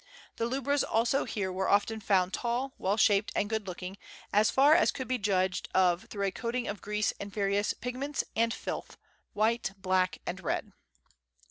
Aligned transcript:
The 0.37 0.47
lubras 0.47 0.83
also 0.83 1.25
here 1.25 1.51
were 1.51 1.69
often 1.69 1.99
found 1.99 2.33
tall, 2.33 2.73
well 2.79 2.97
shaped, 2.97 3.31
and 3.35 3.47
good 3.47 3.67
looking, 3.67 3.99
as 4.33 4.49
far 4.49 4.73
as 4.73 4.89
could 4.89 5.07
be 5.07 5.19
judged 5.19 5.69
of 5.75 6.05
through 6.05 6.25
a 6.25 6.31
coating 6.31 6.67
of 6.67 6.81
grease 6.81 7.13
and 7.19 7.31
various 7.31 7.75
pigments 7.75 8.23
and 8.35 8.51
filth 8.51 8.97
white, 9.33 9.73
black, 9.77 10.17
and 10.25 10.39
red. 10.41 10.71